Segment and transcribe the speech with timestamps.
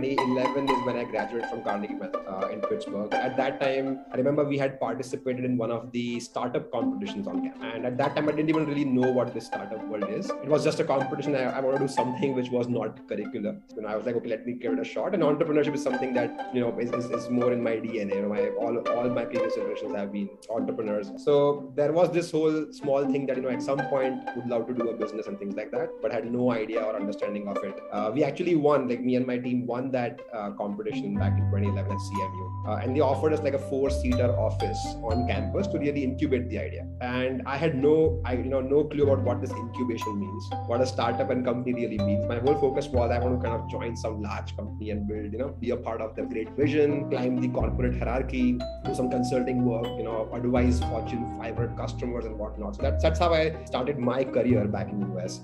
[0.00, 3.12] 2011 is when I graduated from Carnegie uh, in Pittsburgh.
[3.12, 7.42] At that time, I remember we had participated in one of the startup competitions on
[7.42, 7.62] campus.
[7.74, 10.30] And at that time, I didn't even really know what the startup world is.
[10.44, 11.34] It was just a competition.
[11.34, 13.60] I, I wanted to do something which was not curricular.
[13.76, 15.14] Know, I was like, okay, let me give it a shot.
[15.14, 18.14] And entrepreneurship is something that, you know, is, is, is more in my DNA.
[18.16, 21.10] You know, my, all, all my previous generations have been entrepreneurs.
[21.16, 24.68] So there was this whole small thing that, you know, at some point would love
[24.68, 27.56] to do a business and things like that, but had no idea or understanding of
[27.64, 27.80] it.
[27.90, 31.44] Uh, we actually won, like me and my team won that uh, competition back in
[31.50, 32.68] 2011 at CMU.
[32.68, 36.58] Uh, and they offered us like a four-seater office on campus to really incubate the
[36.58, 36.86] idea.
[37.00, 40.80] And I had no, I you know, no clue about what this incubation means, what
[40.80, 42.26] a startup and company really means.
[42.26, 45.32] My whole focus was I want to kind of join some large company and build,
[45.32, 49.10] you know, be a part of the great vision, climb the corporate hierarchy, do some
[49.10, 52.76] consulting work, you know, advise Fortune 500 customers and whatnot.
[52.76, 55.40] So that's that's how I started my career back in the US.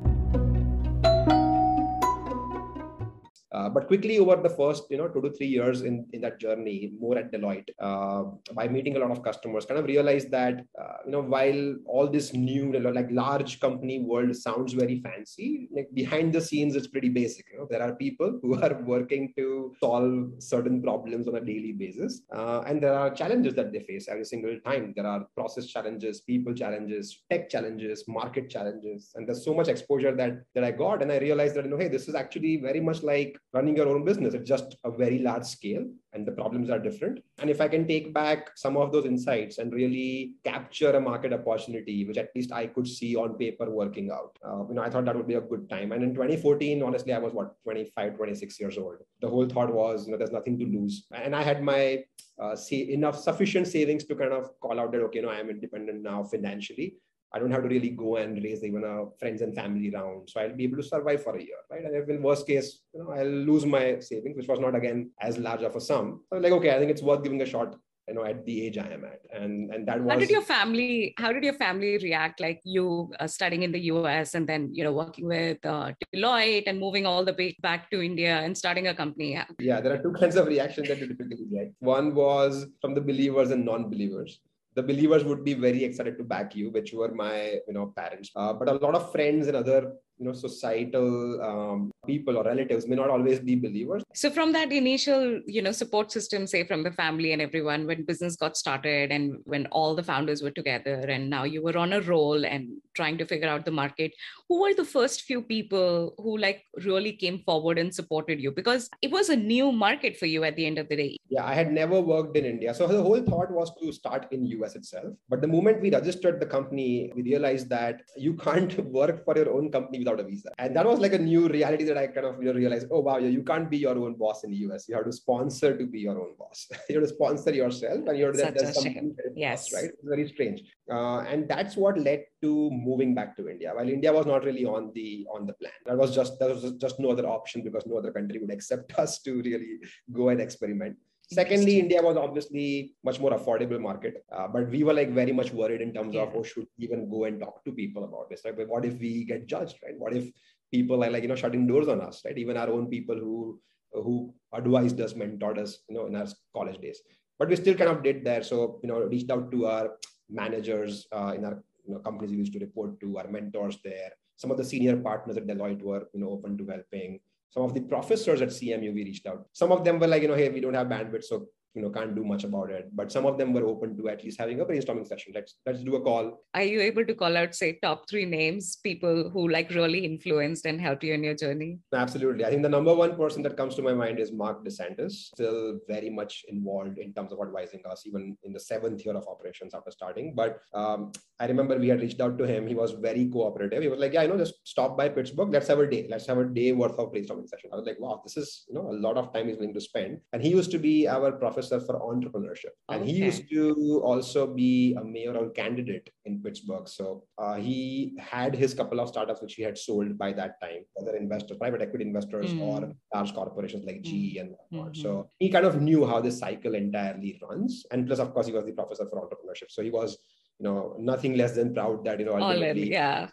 [3.64, 6.38] Uh, but quickly over the first, you know, two to three years in, in that
[6.38, 10.64] journey, more at Deloitte, uh, by meeting a lot of customers, kind of realized that,
[10.80, 15.88] uh, you know, while all this new, like large company world sounds very fancy, like
[15.94, 17.46] behind the scenes, it's pretty basic.
[17.52, 21.72] You know, there are people who are working to solve certain problems on a daily
[21.72, 22.22] basis.
[22.34, 24.92] Uh, and there are challenges that they face every single time.
[24.94, 29.12] There are process challenges, people challenges, tech challenges, market challenges.
[29.14, 31.00] And there's so much exposure that, that I got.
[31.00, 33.88] And I realized that, you know, hey, this is actually very much like running your
[33.88, 34.34] own business.
[34.34, 37.20] It's just a very large scale and the problems are different.
[37.38, 41.32] And if I can take back some of those insights and really capture a market
[41.32, 44.90] opportunity, which at least I could see on paper working out, uh, you know, I
[44.90, 45.92] thought that would be a good time.
[45.92, 48.96] And in 2014, honestly, I was what, 25, 26 years old.
[49.20, 51.06] The whole thought was, you know, there's nothing to lose.
[51.12, 52.04] And I had my
[52.40, 55.50] uh, see enough sufficient savings to kind of call out that, okay, no, I am
[55.50, 56.96] independent now financially.
[57.34, 60.30] I don't have to really go and raise even a friends and family round.
[60.30, 61.84] So I'll be able to survive for a year, right?
[61.84, 65.10] And if in worst case, you know, I'll lose my savings, which was not again
[65.20, 66.20] as large of a sum.
[66.28, 67.74] So like, okay, I think it's worth giving a shot
[68.08, 70.42] you know at the age i am at and and that was how did your
[70.42, 74.68] family how did your family react like you uh, studying in the us and then
[74.72, 78.56] you know working with uh, deloitte and moving all the way back to india and
[78.56, 82.14] starting a company yeah there are two kinds of reactions that you typically get one
[82.14, 84.40] was from the believers and non-believers
[84.74, 88.30] the believers would be very excited to back you, which were my you know parents.
[88.34, 92.86] Uh, but a lot of friends and other you know societal um, people or relatives
[92.86, 94.02] may not always be believers.
[94.14, 98.04] So from that initial you know support system say from the family and everyone when
[98.04, 101.92] business got started and when all the founders were together and now you were on
[101.92, 104.12] a roll and trying to figure out the market
[104.48, 108.52] who were the first few people who like really came forward and supported you?
[108.52, 111.16] Because it was a new market for you at the end of the day.
[111.28, 112.74] Yeah i had never worked in india.
[112.74, 115.14] So the whole thought was to start in us itself.
[115.28, 119.52] But the moment we registered the company we realized that you can't work for your
[119.52, 120.50] own company without a visa.
[120.58, 123.00] And that was like a new reality that I kind of you know, realized, oh,
[123.00, 124.88] wow, you can't be your own boss in the US.
[124.88, 126.68] You have to sponsor to be your own boss.
[126.88, 129.72] you have to sponsor yourself and you're Such there's something yes.
[129.72, 129.84] right?
[129.84, 130.62] It's very strange.
[130.90, 133.72] Uh, and that's what led to moving back to India.
[133.74, 135.72] While India was not really on the on the plan.
[135.86, 138.98] That was just that was just no other option because no other country would accept
[138.98, 139.78] us to really
[140.12, 140.96] go and experiment.
[141.32, 145.52] Secondly, India was obviously much more affordable market, uh, but we were like very much
[145.52, 146.22] worried in terms yeah.
[146.22, 148.42] of, oh, should we even go and talk to people about this?
[148.44, 149.94] But what if we get judged, right?
[149.98, 150.30] What if
[150.70, 152.36] people are like, you know, shutting doors on us, right?
[152.36, 153.60] Even our own people who
[153.92, 157.00] who advised us, mentored us, you know, in our college days.
[157.38, 158.42] But we still kind of did there.
[158.42, 159.90] So, you know, reached out to our
[160.28, 164.10] managers uh, in our you know, companies we used to report to, our mentors there.
[164.36, 167.20] Some of the senior partners at Deloitte were, you know, open to helping
[167.54, 169.46] some of the professors at CMU we reached out.
[169.52, 171.90] Some of them were like, you know, hey, we don't have bandwidth, so you know
[171.90, 172.88] can't do much about it.
[172.92, 175.32] But some of them were open to at least having a brainstorming session.
[175.34, 176.40] Let's let's do a call.
[176.54, 180.66] Are you able to call out say top three names people who like really influenced
[180.66, 181.78] and helped you in your journey?
[181.92, 182.44] Absolutely.
[182.44, 185.12] I think the number one person that comes to my mind is mark desantis.
[185.12, 189.26] Still very much involved in terms of advising us even in the seventh year of
[189.26, 190.34] operations after starting.
[190.34, 192.66] But um, i remember we had reached out to him.
[192.68, 193.82] He was very cooperative.
[193.82, 195.50] He was like yeah i know just stop by pittsburgh.
[195.50, 197.70] Let's have a day let's have a day worth of brainstorming session.
[197.72, 199.80] I was like wow this is you know a lot of time he's willing to
[199.80, 200.20] spend.
[200.32, 202.74] And he used to be our professor professor for entrepreneurship.
[202.88, 203.12] And okay.
[203.12, 206.88] he used to also be a mayoral candidate in Pittsburgh.
[206.88, 210.84] So uh, he had his couple of startups which he had sold by that time,
[210.94, 212.60] whether investors, private equity investors, mm.
[212.60, 214.92] or large corporations like GE and whatnot.
[214.92, 215.02] Mm-hmm.
[215.02, 217.84] So he kind of knew how this cycle entirely runs.
[217.90, 219.70] And plus, of course, he was the professor for entrepreneurship.
[219.70, 220.18] So he was,
[220.58, 223.28] you know, nothing less than proud that, you know, ultimately, yeah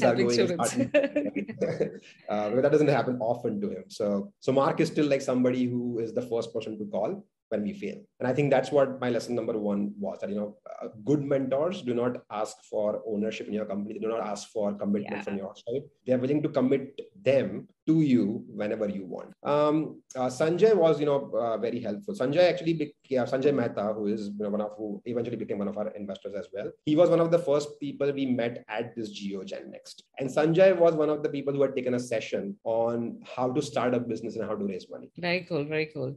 [0.00, 0.74] helping students.
[2.28, 3.84] uh, but that doesn't happen often to him.
[3.88, 7.62] So, so Mark is still like somebody who is the first person to call when
[7.62, 7.98] we fail.
[8.18, 11.22] And I think that's what my lesson number one was that, you know, uh, good
[11.22, 13.94] mentors do not ask for ownership in your company.
[13.94, 15.22] They do not ask for commitment yeah.
[15.22, 15.82] from your side.
[16.06, 17.00] They're willing to commit
[17.30, 19.32] them to you whenever you want.
[19.42, 22.14] Um, uh, Sanjay was, you know, uh, very helpful.
[22.14, 25.58] Sanjay actually, be- yeah, Sanjay Mehta, who is you know, one of who eventually became
[25.58, 26.70] one of our investors as well.
[26.86, 30.76] He was one of the first people we met at this GeoGen Next, and Sanjay
[30.76, 34.00] was one of the people who had taken a session on how to start a
[34.00, 35.10] business and how to raise money.
[35.18, 36.14] Very cool, very cool.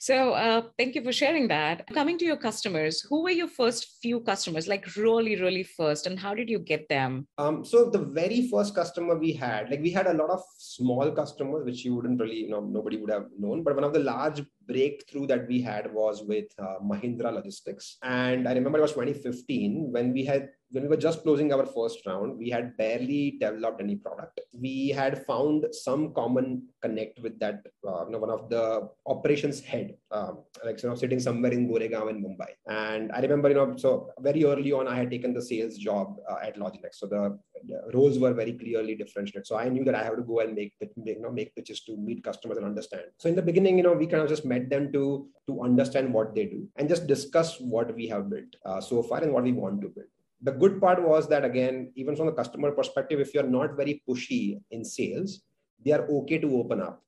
[0.00, 1.86] So, uh, thank you for sharing that.
[1.88, 6.18] Coming to your customers, who were your first few customers, like really, really first, and
[6.18, 7.26] how did you get them?
[7.38, 11.01] Um, so the very first customer we had, like we had a lot of small
[11.10, 13.62] customers, which you wouldn't really, you know, nobody would have known.
[13.62, 18.48] But one of the large breakthrough that we had was with uh, Mahindra Logistics, and
[18.48, 22.04] I remember it was 2015 when we had when we were just closing our first
[22.06, 24.40] round, we had barely developed any product.
[24.58, 29.60] We had found some common connect with that, uh, you know, one of the operations
[29.60, 32.50] head, um, like you know, sitting somewhere in Goregaon in Mumbai.
[32.66, 36.16] And I remember, you know, so very early on, I had taken the sales job
[36.30, 36.94] uh, at Loginext.
[36.94, 39.46] So the, the, roles were very clearly differentiated.
[39.46, 41.82] So I knew that I have to go and make, make, you know, make pitches
[41.84, 43.04] to meet customers and understand.
[43.18, 46.14] So in the beginning, you know, we kind of just met them to to understand
[46.14, 49.42] what they do and just discuss what we have built uh, so far and what
[49.42, 50.06] we want to build
[50.42, 54.02] the good part was that again even from the customer perspective if you're not very
[54.08, 55.42] pushy in sales
[55.84, 57.02] they are okay to open up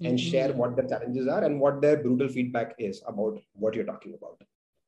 [0.00, 0.30] and mm-hmm.
[0.30, 4.14] share what the challenges are and what their brutal feedback is about what you're talking
[4.14, 4.40] about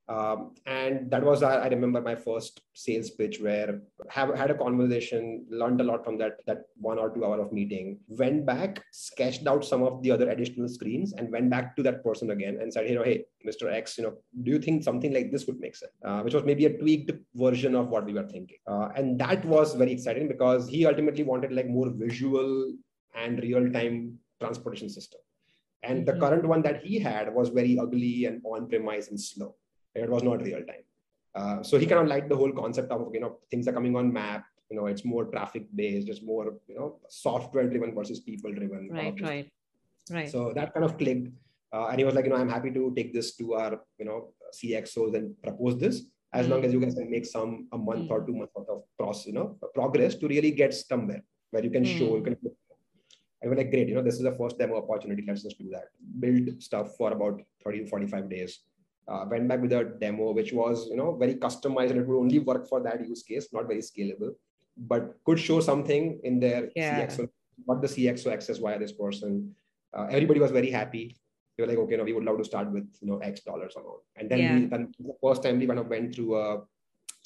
[0.08, 5.44] um, and that was I, remember my first sales pitch where have had a conversation
[5.50, 9.46] learned a lot from that that one or two hour of meeting went back sketched
[9.46, 12.72] out some of the other additional screens and went back to that person again and
[12.72, 15.60] said you know hey mr x you know do you think something like this would
[15.60, 15.92] make sense?
[16.02, 18.58] Uh, which was maybe a tweaked version of what we were thinking.
[18.66, 22.72] Uh, and that was very exciting because he ultimately wanted like more visual
[23.14, 25.20] and real time transportation system.
[25.82, 26.18] And mm-hmm.
[26.18, 29.54] the current one that he had was very ugly and on premise and slow
[30.04, 30.84] it was not real time.
[31.34, 33.96] Uh, so he kind of liked the whole concept of you know things are coming
[33.96, 34.44] on map.
[34.70, 38.88] You know, it's more traffic based, it's more you know software driven versus people driven.
[38.90, 39.50] Right, right,
[40.10, 40.28] right.
[40.28, 41.28] So that kind of clicked,
[41.72, 44.04] uh, and he was like, you know, I'm happy to take this to our you
[44.04, 46.02] know CXOs and propose this
[46.32, 46.50] as mm.
[46.50, 48.10] long as you guys can make some a month mm.
[48.10, 51.70] or two months worth of process, you know, progress to really get somewhere where you
[51.70, 51.98] can mm.
[51.98, 52.36] show you can.
[53.42, 55.24] I was like, great, you know, this is the first demo opportunity.
[55.26, 55.84] Let's just do that.
[56.18, 58.58] Build stuff for about 30 to 45 days
[59.08, 62.18] uh, went back with a demo which was you know very customized and it would
[62.18, 64.32] only work for that use case not very scalable
[64.78, 67.06] but could show something in their yeah.
[67.06, 67.28] CXO,
[67.64, 69.54] what the CXO access via this person.
[69.96, 71.16] Uh, everybody was very happy.
[71.56, 73.74] They were like, okay, no, we would love to start with you know X dollars
[73.76, 74.02] amount.
[74.16, 74.54] And then, yeah.
[74.54, 76.62] we, then the first time we kind of went through a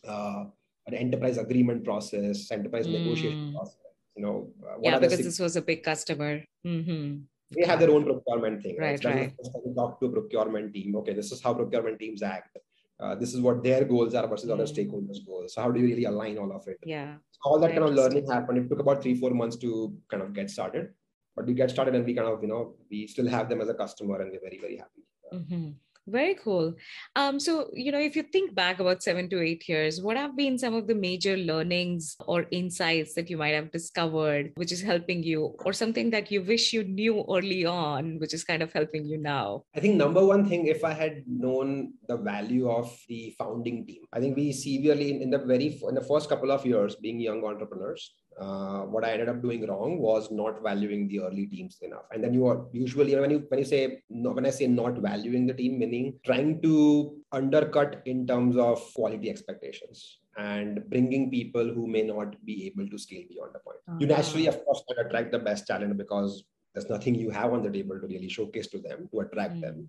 [0.08, 0.44] uh,
[0.86, 2.92] an enterprise agreement process, enterprise mm.
[2.92, 3.76] negotiation process.
[4.16, 6.42] You know, uh, yeah, because this was a big customer.
[6.66, 8.76] Mm-hmm they have their own procurement thing.
[8.78, 9.14] Right, right.
[9.14, 9.76] right.
[9.76, 10.96] Talk to a procurement team.
[10.96, 12.56] Okay, this is how procurement teams act.
[13.00, 14.54] Uh, this is what their goals are versus mm.
[14.54, 15.54] other stakeholders' goals.
[15.54, 16.78] So how do you really align all of it?
[16.84, 17.16] Yeah.
[17.32, 18.58] So all that kind of learning happened.
[18.58, 20.90] It took about three, four months to kind of get started.
[21.34, 23.68] But we get started and we kind of, you know, we still have them as
[23.68, 25.02] a customer and we're very, very happy.
[25.32, 25.70] Mm-hmm.
[26.08, 26.74] Very cool.
[27.14, 30.36] Um, so, you know, if you think back about seven to eight years, what have
[30.36, 34.82] been some of the major learnings or insights that you might have discovered, which is
[34.82, 38.72] helping you, or something that you wish you knew early on, which is kind of
[38.72, 39.62] helping you now?
[39.76, 44.02] I think number one thing, if I had known the value of the founding team,
[44.12, 47.20] I think we severely in, in the very in the first couple of years being
[47.20, 51.78] young entrepreneurs, uh, what I ended up doing wrong was not valuing the early teams
[51.82, 52.04] enough.
[52.10, 55.46] And then you are usually when you when you say when I say not valuing
[55.46, 61.86] the team, meaning trying to undercut in terms of quality expectations and bringing people who
[61.86, 63.78] may not be able to scale beyond the point.
[63.88, 63.98] Uh-huh.
[64.00, 67.70] You naturally, of course, attract the best talent because there's nothing you have on the
[67.70, 69.60] table to really showcase to them to attract mm.
[69.60, 69.88] them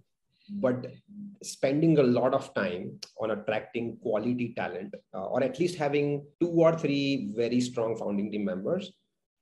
[0.50, 0.88] but
[1.42, 6.50] spending a lot of time on attracting quality talent uh, or at least having two
[6.50, 8.92] or three very strong founding team members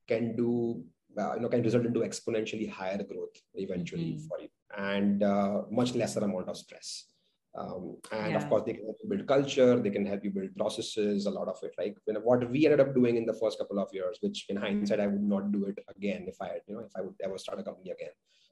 [0.07, 0.83] can do
[1.17, 4.27] uh, you know can result into exponentially higher growth eventually mm-hmm.
[4.27, 7.05] for you and uh, much lesser amount of stress
[7.57, 8.37] um, and yeah.
[8.37, 11.29] of course they can help you build culture they can help you build processes a
[11.29, 13.79] lot of it like you know, what we ended up doing in the first couple
[13.79, 16.81] of years which in hindsight i would not do it again if i you know
[16.81, 18.11] if i would ever start a company again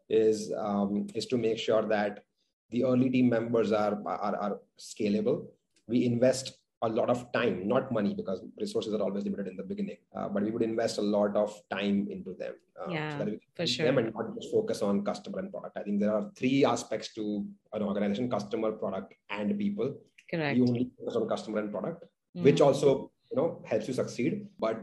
[0.09, 2.23] is um, is to make sure that
[2.71, 5.45] the early team members are, are, are scalable.
[5.87, 9.63] We invest a lot of time, not money, because resources are always limited in the
[9.63, 9.97] beginning.
[10.15, 12.53] Uh, but we would invest a lot of time into them.
[12.79, 13.85] Uh, yeah, so for sure.
[13.85, 15.77] Them and not just focus on customer and product.
[15.77, 19.95] I think there are three aspects to an organization: customer, product, and people.
[20.31, 20.57] Correct.
[20.57, 22.05] You only focus on customer and product,
[22.37, 22.43] mm.
[22.43, 24.47] which also you know helps you succeed.
[24.57, 24.79] But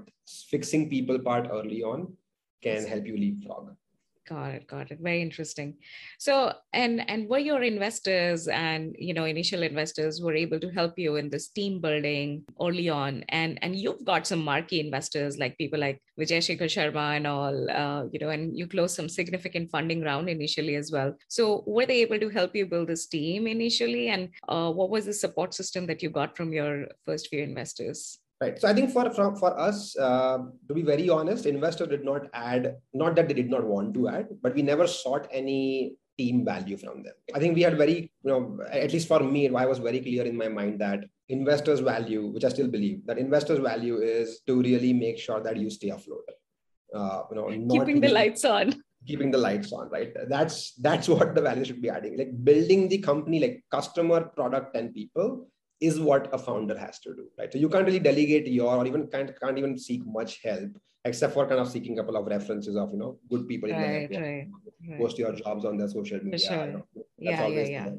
[0.51, 2.13] fixing people part early on
[2.63, 3.75] can help you leapfrog.
[4.29, 4.67] Got it.
[4.67, 4.99] Got it.
[5.01, 5.77] Very interesting.
[6.19, 10.99] So, and and were your investors and you know initial investors were able to help
[10.99, 15.57] you in this team building early on, and and you've got some marquee investors like
[15.59, 19.71] people like Vijay Shekhar Sharma and all, uh, you know, and you closed some significant
[19.71, 21.15] funding round initially as well.
[21.29, 25.07] So, were they able to help you build this team initially, and uh, what was
[25.07, 28.19] the support system that you got from your first few investors?
[28.41, 28.61] Right.
[28.61, 30.39] So I think for for, for us, uh,
[30.69, 34.09] to be very honest, investors did not add, not that they did not want to
[34.09, 37.15] add, but we never sought any team value from them.
[37.35, 40.25] I think we had very, you know, at least for me, I was very clear
[40.25, 44.61] in my mind that investors' value, which I still believe, that investors' value is to
[44.61, 46.29] really make sure that you stay afloat.
[46.95, 48.75] Uh, you know, keeping the lights on.
[49.07, 50.13] Keeping the lights on, right?
[50.29, 52.19] That's that's what the value should be adding.
[52.19, 55.49] Like building the company, like customer, product, and people
[55.81, 57.53] is what a founder has to do, right?
[57.53, 60.71] So you can't really delegate your or even can't can't even seek much help
[61.05, 63.77] except for kind of seeking a couple of references of you know good people in
[63.77, 64.49] right, the right,
[64.89, 64.99] right.
[64.99, 66.39] post your jobs on their social media.
[66.39, 66.67] Sure.
[66.67, 66.87] You know,
[67.19, 67.91] yeah, yeah, yeah.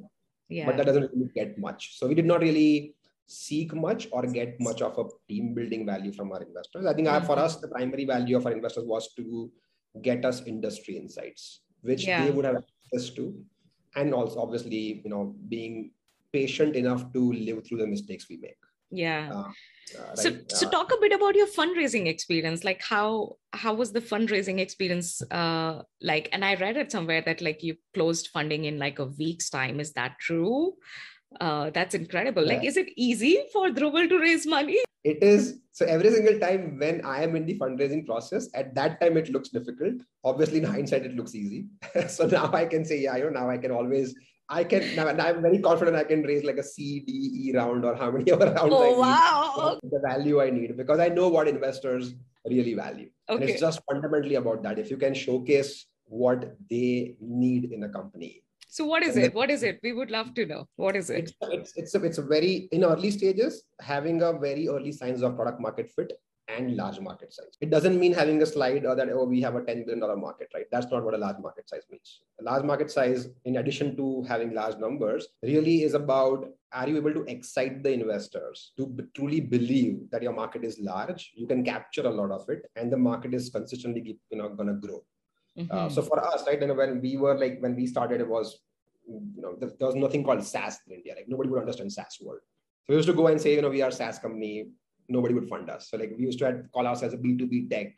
[0.50, 0.65] yeah.
[0.65, 1.98] But that doesn't really get much.
[1.98, 2.96] So we did not really
[3.27, 6.86] seek much or get much of a team building value from our investors.
[6.86, 7.25] I think mm-hmm.
[7.25, 9.51] for us, the primary value of our investors was to
[10.01, 12.24] get us industry insights, which yeah.
[12.24, 13.36] they would have access to.
[13.96, 15.91] And also obviously, you know, being
[16.34, 18.57] patient enough to live through the mistakes we make.
[18.89, 19.29] Yeah.
[19.34, 19.51] Uh,
[19.98, 20.51] uh, so right?
[20.51, 22.63] so uh, talk a bit about your fundraising experience.
[22.63, 27.41] Like how how was the fundraising experience uh like and i read it somewhere that
[27.41, 29.79] like you closed funding in like a week's time.
[29.79, 30.74] Is that true?
[31.39, 32.46] Uh that's incredible.
[32.46, 32.55] Yeah.
[32.55, 34.79] like is it easy for Dhruvil to raise money?
[35.03, 35.60] It is.
[35.72, 39.29] So every single time when i am in the fundraising process at that time it
[39.29, 39.96] looks difficult.
[40.24, 41.67] Obviously in hindsight it looks easy.
[42.07, 44.15] So now i can say yeah you know now i can always
[44.49, 47.83] I can now, I'm very confident I can raise like a C, D, E round
[47.83, 49.79] or how many other rounds oh, I wow.
[49.83, 53.09] need, the value I need because I know what investors really value.
[53.29, 53.41] Okay.
[53.41, 54.79] And it's just fundamentally about that.
[54.79, 58.43] If you can showcase what they need in a company.
[58.69, 59.33] So what is it?
[59.33, 59.79] what is it?
[59.81, 60.67] We would love to know.
[60.75, 61.19] What is it?
[61.19, 65.23] It's, it's, it's, a, it's a very, in early stages, having a very early signs
[65.23, 66.13] of product market fit
[66.47, 67.57] and large market size.
[67.59, 70.49] It doesn't mean having a slide or that, oh, we have a $10 billion market,
[70.53, 70.65] right?
[70.71, 72.21] That's not what a large market size means.
[72.39, 76.97] A large market size, in addition to having large numbers, really is about are you
[76.97, 81.31] able to excite the investors to b- truly believe that your market is large?
[81.35, 84.67] You can capture a lot of it, and the market is consistently you know, going
[84.67, 85.03] to grow.
[85.57, 85.71] Mm-hmm.
[85.71, 88.59] Uh, so for us, right, and when we were like, when we started, it was,
[89.07, 91.13] you know, there, there was nothing called SaaS in India.
[91.15, 92.41] Like nobody would understand SaaS world.
[92.85, 94.67] So we used to go and say, you know, we are SaaS company
[95.09, 95.89] nobody would fund us.
[95.89, 97.97] So like we used to call ourselves a B2B tech.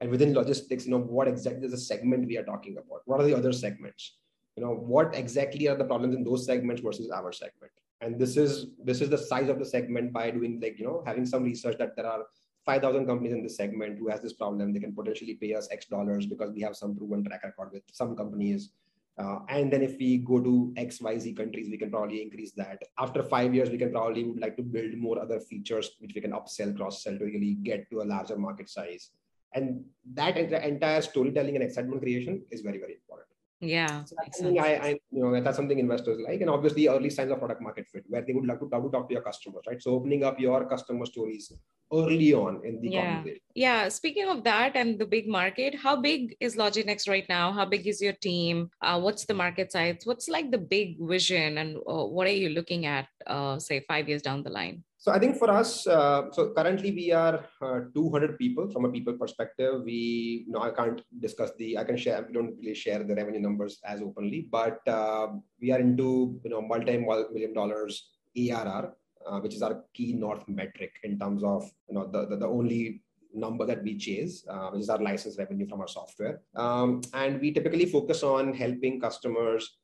[0.00, 3.02] And within logistics, you know, what exactly is the segment we are talking about?
[3.04, 4.16] What are the other segments?
[4.56, 7.72] You know, what exactly are the problems in those segments versus our segment?
[8.00, 11.04] And this is this is the size of the segment by doing like, you know,
[11.06, 12.24] having some research that there are
[12.66, 14.72] 5,000 companies in this segment who has this problem.
[14.72, 17.82] They can potentially pay us X dollars because we have some proven track record with
[17.92, 18.70] some companies
[19.18, 22.52] uh, and then if we go to X, Y, Z countries, we can probably increase
[22.52, 22.82] that.
[22.98, 26.20] After five years, we can probably would like to build more other features which we
[26.20, 29.10] can upsell, cross sell to really get to a larger market size.
[29.54, 33.28] And that entire storytelling and excitement creation is very, very important.
[33.62, 34.04] Yeah.
[34.04, 36.40] So that's something I, I, you know, that's something investors like.
[36.40, 39.08] And obviously early signs of product market fit where they would love to, to talk
[39.08, 39.80] to your customers, right?
[39.80, 41.52] So opening up your customer stories
[41.92, 43.22] early on in the yeah.
[43.54, 43.88] Yeah.
[43.88, 47.52] Speaking of that and the big market, how big is Loginext right now?
[47.52, 48.68] How big is your team?
[48.80, 50.00] Uh, what's the market size?
[50.04, 54.08] What's like the big vision and uh, what are you looking at, uh, say, five
[54.08, 54.82] years down the line?
[55.02, 58.88] So I think for us, uh, so currently we are uh, 200 people from a
[58.88, 59.82] people perspective.
[59.84, 63.40] We, know, I can't discuss the, I can share, we don't really share the revenue
[63.40, 65.26] numbers as openly, but uh,
[65.60, 68.94] we are into, you know, multi-million dollars ARR,
[69.26, 72.46] uh, which is our key North metric in terms of, you know, the, the, the
[72.46, 73.02] only
[73.34, 76.42] number that we chase, uh, which is our license revenue from our software.
[76.54, 79.78] Um, and we typically focus on helping customers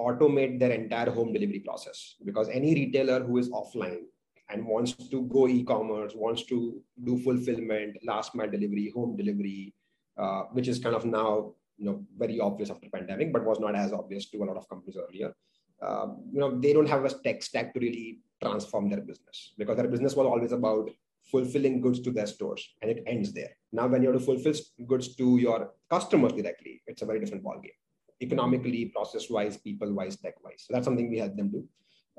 [0.00, 4.00] automate their entire home delivery process because any retailer who is offline
[4.50, 9.74] and wants to go e-commerce, wants to do fulfillment, last mile delivery, home delivery,
[10.18, 13.74] uh, which is kind of now you know very obvious after pandemic, but was not
[13.74, 15.32] as obvious to a lot of companies earlier.
[15.82, 19.76] Uh, you know they don't have a tech stack to really transform their business because
[19.76, 20.90] their business was always about
[21.30, 23.50] fulfilling goods to their stores and it ends there.
[23.72, 24.54] Now, when you have to fulfill
[24.86, 27.78] goods to your customers directly, it's a very different ballgame.
[28.20, 30.64] Economically, process wise, people wise, tech wise.
[30.66, 31.66] So that's something we help them do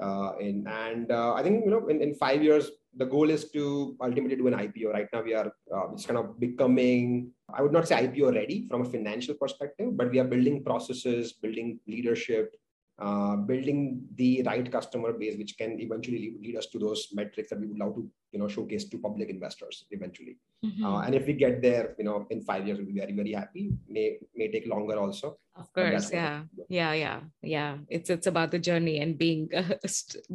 [0.01, 0.67] uh, in.
[0.67, 4.35] And uh, I think you know in, in five years the goal is to ultimately
[4.35, 4.93] do an IPO.
[4.93, 8.67] Right now we are uh, it's kind of becoming I would not say IPO ready
[8.69, 12.55] from a financial perspective, but we are building processes, building leadership,
[12.97, 17.59] uh, building the right customer base, which can eventually lead us to those metrics that
[17.59, 20.37] we would love to, you know, showcase to public investors eventually.
[20.65, 20.85] Mm-hmm.
[20.85, 23.33] Uh, and if we get there, you know, in five years, we'll be very, very
[23.33, 23.73] happy.
[23.89, 25.37] May may take longer also.
[25.57, 27.77] Of course, yeah, yeah, yeah, yeah.
[27.89, 29.75] It's it's about the journey and being uh,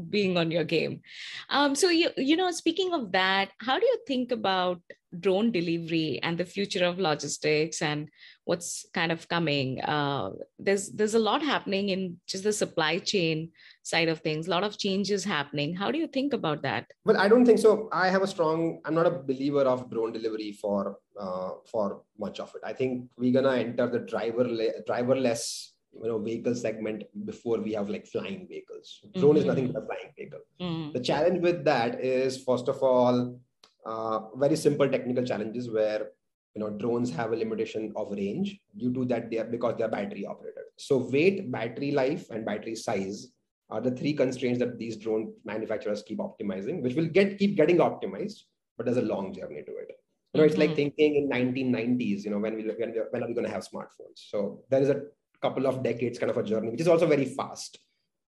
[0.09, 1.01] being on your game.
[1.49, 4.81] Um, so you you know, speaking of that, how do you think about
[5.19, 8.09] drone delivery and the future of logistics and
[8.45, 13.51] what's kind of coming uh, there's there's a lot happening in just the supply chain
[13.83, 15.75] side of things a lot of changes happening.
[15.75, 16.87] How do you think about that?
[17.05, 17.89] Well i don't think so.
[17.93, 22.41] I have a strong i'm not a believer of drone delivery for uh, for much
[22.41, 22.63] of it.
[22.65, 24.45] I think we're gonna enter the driver
[24.89, 29.01] driverless you know vehicle segment before we have like flying vehicles.
[29.19, 29.39] Drone mm-hmm.
[29.39, 30.41] is nothing but a flying vehicle.
[30.61, 30.93] Mm-hmm.
[30.93, 33.39] the challenge with that is first of all
[33.87, 36.09] uh, very simple technical challenges where
[36.55, 38.59] you know drones have a limitation of range.
[38.77, 40.65] Due to that they are because they are battery operated.
[40.77, 43.29] So weight battery life and battery size
[43.71, 47.79] are the three constraints that these drone manufacturers keep optimizing which will get keep getting
[47.79, 48.41] optimized
[48.77, 49.93] but there's a long journey to it.
[50.35, 50.91] You know it's like mm-hmm.
[50.97, 54.17] thinking in 1990s you know when we when, when are we going to have smartphones?
[54.17, 55.03] So there is a
[55.43, 57.79] couple of decades kind of a journey which is also very fast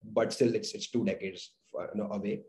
[0.03, 2.33] but still it's it's two decades you know, away.
[2.33, 2.41] uh,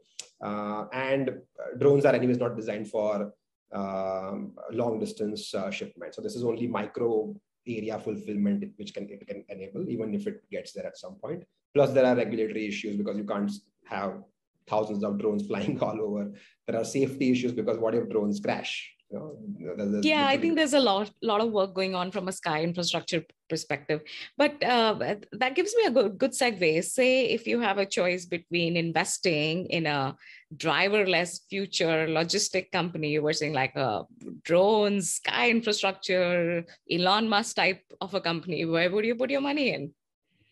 [0.42, 1.30] and
[1.78, 3.32] drones are anyways not designed for
[3.72, 6.14] um, long distance uh, shipment.
[6.14, 7.34] So this is only micro
[7.66, 11.44] area fulfillment which can it can enable, even if it gets there at some point.
[11.74, 13.50] Plus, there are regulatory issues because you can't
[13.86, 14.22] have
[14.68, 16.32] thousands of drones flying all over.
[16.66, 18.92] There are safety issues because what if drones crash?
[19.12, 22.62] Know, yeah i think there's a lot lot of work going on from a sky
[22.62, 24.00] infrastructure perspective.
[24.38, 24.94] But uh,
[25.42, 26.84] that gives me a good, good segue.
[26.84, 30.16] Say if you have a choice between investing in a
[30.64, 34.02] driverless future logistic company you were saying like a
[34.48, 36.62] drones sky infrastructure
[36.96, 39.82] elon musk type of a company where would you put your money in?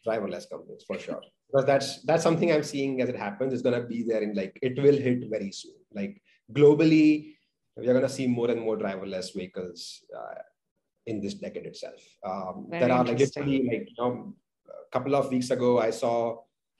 [0.07, 1.23] Driverless companies for sure.
[1.49, 3.52] Because that's that's something i'm seeing as it happens.
[3.55, 5.79] It's going to be there in like it will hit very soon.
[6.00, 6.14] Like
[6.59, 7.11] globally
[7.77, 10.35] we are going to see more and more driverless vehicles uh,
[11.07, 12.00] in this decade itself.
[12.25, 14.35] Um, there are like literally like you know,
[14.69, 16.39] a couple of weeks ago, I saw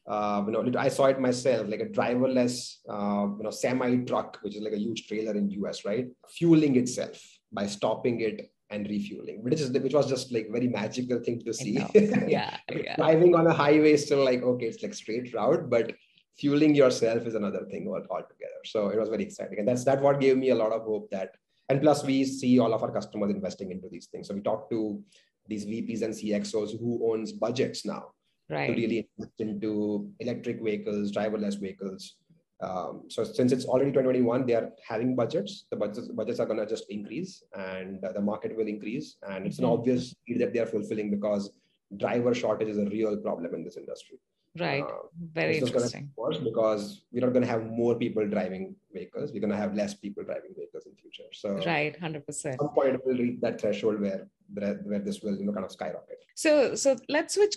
[0.09, 4.39] uh, you know I saw it myself like a driverless uh, you know semi truck,
[4.43, 7.21] which is like a huge trailer in US, right, fueling itself
[7.53, 11.53] by stopping it and refueling, which is which was just like very magical thing to
[11.53, 11.85] see.
[11.95, 12.97] yeah, yeah.
[12.97, 15.93] Driving on a highway still like okay, it's like straight route, but
[16.41, 18.61] fueling yourself is another thing altogether.
[18.65, 19.59] So it was very exciting.
[19.59, 21.37] And that's that what gave me a lot of hope that,
[21.69, 24.29] and plus we see all of our customers investing into these things.
[24.29, 25.03] So we talk to
[25.47, 28.07] these VPs and CXOs who owns budgets now
[28.49, 28.69] right.
[28.69, 32.17] to really invest into electric vehicles, driverless vehicles.
[32.63, 35.67] Um, so since it's already 2021, they are having budgets.
[35.71, 39.17] The budgets, budgets are going to just increase, and the market will increase.
[39.29, 39.67] And it's mm-hmm.
[39.67, 41.51] an obvious need that they are fulfilling because
[41.97, 44.19] driver shortage is a real problem in this industry.
[44.59, 44.83] Right.
[44.83, 46.11] Uh, Very interesting.
[46.17, 49.31] Worse because we're not going to have more people driving vehicles.
[49.33, 51.31] We're going to have less people driving vehicles in future.
[51.33, 52.57] So right, hundred percent.
[52.61, 56.19] Some point we'll reach that threshold where where this will you know kind of skyrocket.
[56.35, 57.57] So so let's switch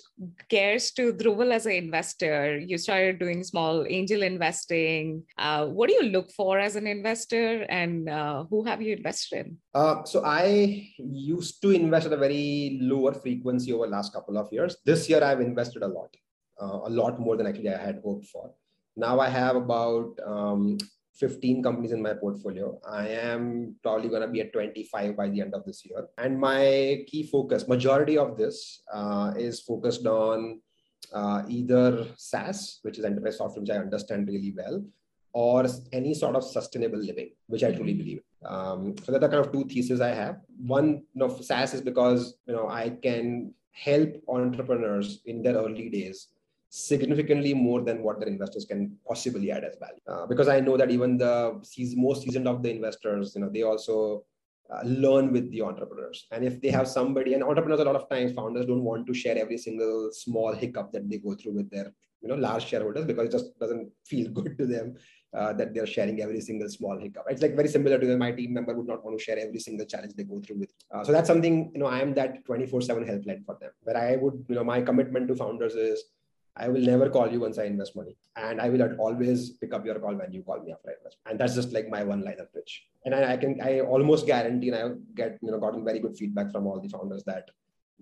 [0.50, 2.60] gears to Dhruvil as an investor.
[2.60, 5.24] You started doing small angel investing.
[5.36, 9.48] Uh, what do you look for as an investor, and uh, who have you invested
[9.48, 9.58] in?
[9.74, 14.54] Uh, so I used to invest at a very lower frequency over last couple of
[14.54, 14.78] years.
[14.86, 16.14] This year I've invested a lot
[16.64, 18.52] uh, a lot more than actually I had hoped for.
[18.96, 20.78] Now I have about um,
[21.16, 22.80] 15 companies in my portfolio.
[22.88, 26.08] I am probably going to be at 25 by the end of this year.
[26.18, 30.62] And my key focus, majority of this uh, is focused on
[31.14, 34.84] uh, either SaaS, which is enterprise software, which I understand really well,
[35.34, 38.22] or any sort of sustainable living, which I truly believe.
[38.46, 40.38] Um, so that are kind of two theses I have.
[40.66, 45.90] One, you know, SaaS is because you know I can help entrepreneurs in their early
[45.90, 46.30] days
[46.76, 50.02] significantly more than what their investors can possibly add as value.
[50.08, 51.62] Uh, because I know that even the
[51.96, 54.24] most seasoned of the investors, you know, they also
[54.74, 56.26] uh, learn with the entrepreneurs.
[56.32, 59.14] And if they have somebody, and entrepreneurs a lot of times, founders don't want to
[59.14, 63.06] share every single small hiccup that they go through with their, you know, large shareholders
[63.06, 64.96] because it just doesn't feel good to them.
[65.36, 67.24] Uh, that they're sharing every single small hiccup.
[67.28, 68.18] It's like very similar to.
[68.18, 70.72] My team member would not want to share every single challenge they go through with.
[70.94, 71.88] Uh, so that's something you know.
[71.88, 73.72] I am that 24/7 helpline for them.
[73.82, 76.04] Where I would you know my commitment to founders is
[76.56, 78.16] I will never call you once I invest money.
[78.36, 81.18] And I will always pick up your call when you call me after I invest.
[81.26, 82.86] And that's just like my one liner pitch.
[83.06, 86.16] And I, I, can, I almost guarantee, and I get, you know, gotten very good
[86.16, 87.50] feedback from all the founders that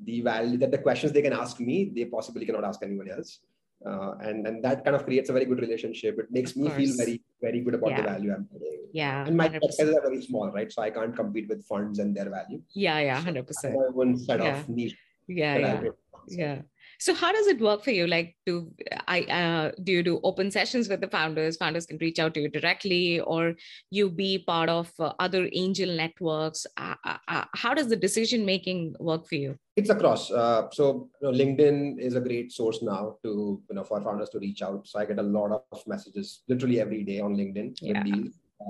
[0.03, 3.39] the value, that the questions they can ask me, they possibly cannot ask anyone else.
[3.83, 6.19] Uh, and and that kind of creates a very good relationship.
[6.19, 8.01] It makes me feel very very good about yeah.
[8.01, 8.77] the value I'm getting.
[8.93, 10.71] Yeah, and my sizes are very small, right?
[10.71, 12.61] So I can't compete with funds and their value.
[12.75, 13.75] Yeah, yeah, hundred percent.
[13.95, 14.59] One set yeah.
[14.59, 14.95] of niche.
[15.27, 15.81] Yeah, yeah,
[16.27, 16.61] yeah.
[17.01, 18.05] So how does it work for you?
[18.05, 18.71] Like, do
[19.07, 21.57] I uh, do you do open sessions with the founders?
[21.57, 23.55] Founders can reach out to you directly, or
[23.89, 26.67] you be part of uh, other angel networks.
[26.77, 29.57] Uh, uh, uh how does the decision making work for you?
[29.75, 30.29] It's across.
[30.29, 34.29] Uh, so you know, LinkedIn is a great source now to you know for founders
[34.29, 34.87] to reach out.
[34.87, 38.03] So I get a lot of messages literally every day on LinkedIn yeah.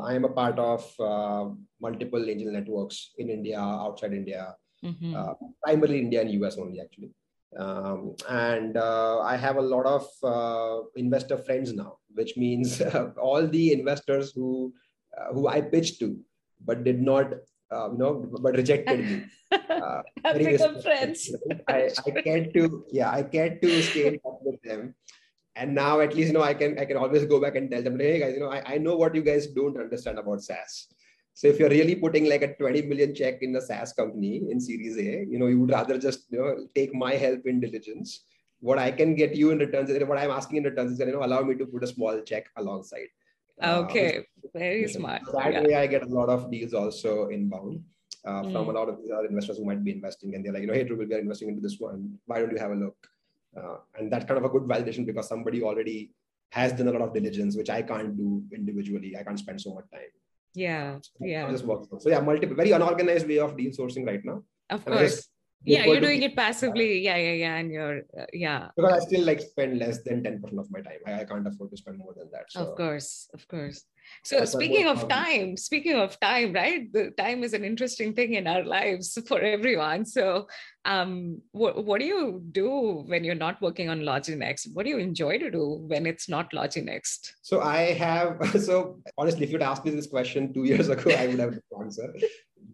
[0.08, 0.89] I am a part of
[1.82, 5.15] multiple angel networks in India, outside India, mm-hmm.
[5.62, 7.12] primarily India and US only actually.
[7.57, 13.11] Um, and uh, I have a lot of uh, investor friends now, which means uh,
[13.21, 14.73] all the investors who
[15.17, 16.17] uh, who I pitched to,
[16.63, 17.33] but did not,
[17.71, 19.23] uh, you know, but rejected me.
[19.51, 21.33] Uh, have become friends.
[21.67, 24.95] I, I get to, yeah, I get to stay in touch with them.
[25.55, 27.81] And now at least, you know, I can I can always go back and tell
[27.81, 30.87] them, hey guys, you know, I, I know what you guys don't understand about SaaS.
[31.41, 34.60] So if you're really putting like a 20 million check in a SaaS company in
[34.62, 38.25] Series A, you know, you would rather just you know take my help in diligence.
[38.60, 41.13] What I can get you in returns, what I'm asking in returns is that you
[41.13, 43.08] know allow me to put a small check alongside.
[43.60, 45.23] Okay, uh, very smart.
[45.25, 45.63] So that yeah.
[45.63, 47.82] way, I get a lot of deals also inbound.
[48.23, 48.54] Uh, mm.
[48.54, 50.67] from a lot of these other investors who might be investing and they're like, you
[50.67, 52.19] know, hey, Dhruvil, we are investing into this one.
[52.27, 52.95] Why don't you have a look?
[53.58, 56.12] Uh, and that's kind of a good validation because somebody already
[56.51, 59.17] has done a lot of diligence, which I can't do individually.
[59.17, 60.12] I can't spend so much time
[60.53, 61.55] yeah yeah.
[61.55, 64.43] So yeah multiple very unorganized way of deal sourcing right now.
[64.69, 65.31] Of course
[65.63, 67.00] yeah you're doing it passively.
[67.00, 67.17] Yeah.
[67.17, 68.69] Yeah yeah and you're uh, yeah.
[68.76, 71.00] Because i still like spend less than 10% of my time.
[71.06, 72.62] I, I can't afford to spend more than that so.
[72.62, 73.84] of course of course.
[74.24, 76.91] So speaking of time speaking of time right?
[76.91, 80.06] The time is an interesting thing in our lives for everyone.
[80.06, 80.47] So
[80.86, 84.97] um what, what do you do when you're not working on loginext what do you
[84.97, 89.86] enjoy to do when it's not loginext so i have so honestly if you'd asked
[89.86, 92.12] me this question two years ago i would have the answer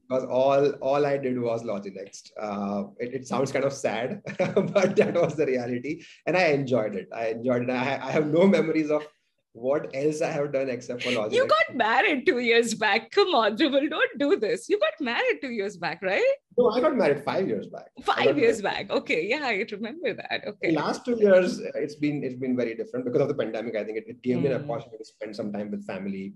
[0.08, 2.32] because all all I did was Loginext.
[2.40, 6.96] Uh, it, it sounds kind of sad, but that was the reality, and I enjoyed
[6.96, 7.10] it.
[7.14, 7.70] I enjoyed it.
[7.70, 9.08] I, I have no memories of
[9.54, 11.34] what else I have done except for Loginext.
[11.34, 13.12] You got married two years back.
[13.12, 14.70] Come on, Dhruvil, don't do this.
[14.70, 16.34] You got married two years back, right?
[16.58, 17.88] No, I got married five years back.
[18.04, 18.88] Five years married.
[18.88, 18.98] back.
[18.98, 20.44] Okay, yeah, I remember that.
[20.48, 20.70] Okay.
[20.70, 23.76] The last two years, it's been it's been very different because of the pandemic.
[23.76, 24.44] I think it, it gave mm.
[24.44, 24.72] me an hmm.
[24.72, 26.34] opportunity to spend some time with family.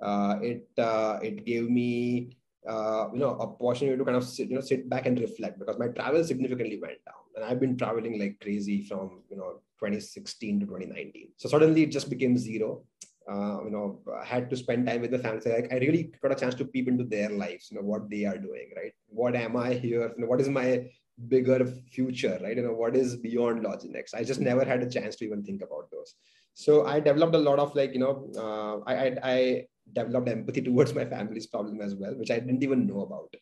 [0.00, 2.36] Uh, it uh, it gave me
[2.68, 5.78] uh, you know opportunity to kind of sit, you know sit back and reflect because
[5.78, 7.22] my travel significantly went down.
[7.34, 11.90] And i've been traveling like crazy from you know 2016 to 2019 so suddenly it
[11.90, 12.82] just became zero.
[13.30, 15.40] Uh, you know i had to spend time with the family.
[15.50, 18.24] Like i really got a chance to peep into their lives you know what they
[18.24, 18.92] are doing right?
[19.06, 20.12] What am i here?
[20.16, 20.86] You know what is my
[21.28, 22.56] bigger future right?
[22.56, 25.62] You know what is beyond loginext i just never had a chance to even think
[25.62, 26.14] about those.
[26.54, 30.62] So i developed a lot of like you know uh, I, I i developed empathy
[30.68, 33.34] towards my family's problem as well, which I didn't even know about.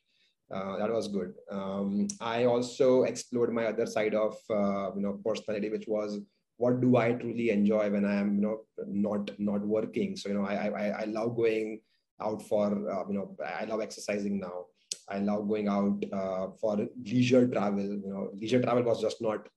[0.50, 1.34] Uh, that was good.
[1.50, 6.18] Um, I also explored my other side of uh, you know personality, which was
[6.56, 10.16] what do I truly enjoy when I am you know not not working.
[10.16, 11.80] So you know I I, I love going
[12.20, 14.66] out for uh, you know I love exercising now.
[15.08, 17.84] I love going out uh, for leisure travel.
[17.84, 19.48] You know leisure travel was just not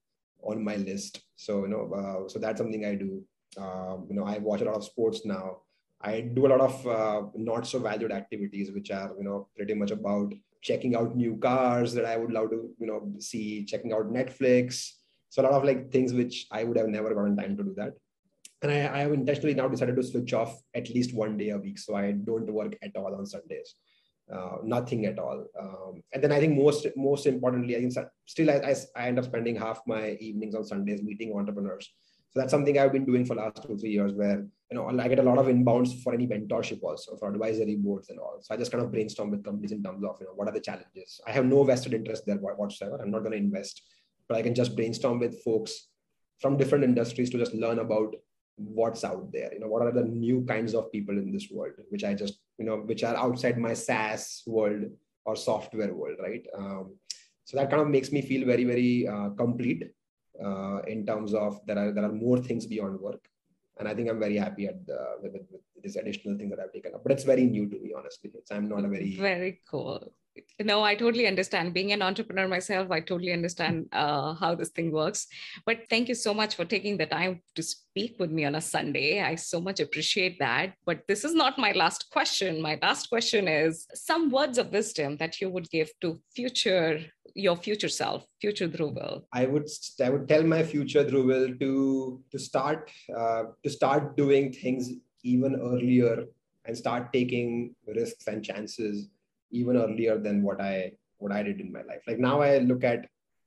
[0.44, 1.22] on my list.
[1.34, 3.22] So you know uh, so that's something I do.
[3.58, 5.63] Um, you know I watch a lot of sports now.
[6.04, 9.74] I do a lot of uh, not so valued activities, which are you know pretty
[9.74, 13.92] much about checking out new cars that I would love to you know see, checking
[13.92, 14.90] out Netflix.
[15.30, 17.74] So a lot of like things which I would have never gotten time to do
[17.76, 17.94] that.
[18.62, 21.58] And I, I have intentionally now decided to switch off at least one day a
[21.58, 23.74] week, so I don't work at all on Sundays.
[24.32, 25.44] Uh, nothing at all.
[25.60, 27.94] Um, and then I think most most importantly, I think
[28.26, 31.88] still I, I, I end up spending half my evenings on Sundays meeting entrepreneurs
[32.34, 35.06] so that's something I've been doing for last two, three years where, you know, I
[35.06, 38.38] get a lot of inbounds for any mentorship also for advisory boards and all.
[38.40, 40.52] So I just kind of brainstorm with companies in terms of, you know, what are
[40.52, 41.20] the challenges?
[41.28, 43.00] I have no vested interest there whatsoever.
[43.00, 43.82] I'm not going to invest,
[44.28, 45.90] but I can just brainstorm with folks
[46.40, 48.16] from different industries to just learn about
[48.56, 49.54] what's out there.
[49.54, 52.40] You know, what are the new kinds of people in this world, which I just,
[52.58, 54.86] you know, which are outside my SaaS world
[55.24, 56.44] or software world, right?
[56.58, 56.96] Um,
[57.44, 59.84] so that kind of makes me feel very, very uh, complete
[60.44, 63.28] uh, in terms of there are there are more things beyond work
[63.78, 66.72] and i think i'm very happy at the, with, with, this additional thing that i've
[66.72, 67.02] taken up.
[67.02, 70.12] But it's very new to me honestly it's, i'm not a very very cool.
[70.60, 71.74] No i totally understand.
[71.74, 75.26] Being an entrepreneur myself i totally understand uh, how this thing works.
[75.66, 78.60] But thank you so much for taking the time to speak with me on a
[78.60, 79.20] sunday.
[79.20, 80.72] I so much appreciate that.
[80.86, 82.62] But this is not my last question.
[82.62, 87.56] My last question is some words of wisdom that you would give to future your
[87.56, 89.68] future self future dhruvil i would
[90.06, 91.72] i would tell my future dhruvil to
[92.32, 94.90] to start uh, to start doing things
[95.24, 96.26] even earlier
[96.66, 99.08] and start taking risks and chances
[99.50, 102.02] even earlier than what I what I did in my life.
[102.06, 103.06] Like now I look at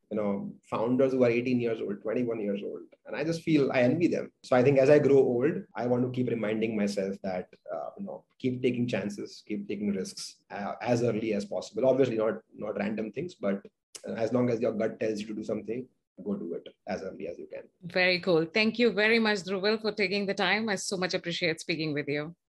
[0.10, 3.70] you know founders who are 18 years old 21 years old and i just feel
[3.74, 4.32] i envy them.
[4.42, 7.90] So i think as i grow old i want to keep reminding myself that uh,
[7.98, 11.86] you know keep taking chances keep taking risks uh, as early as possible.
[11.86, 13.62] Obviously not not random things but
[14.08, 15.86] Uh, as long as your gut tells you to do something
[16.24, 17.64] go do it as early as you can.
[17.84, 18.46] Very cool.
[18.46, 20.70] Thank you very much Dhruvil, for taking the time.
[20.70, 22.36] I so much appreciate speaking with you